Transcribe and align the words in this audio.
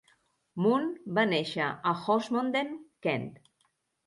Moon 0.65 0.87
va 1.19 1.25
néixer 1.33 1.67
a 1.91 1.93
Horsmonden, 2.07 2.73
Kent. 3.09 3.31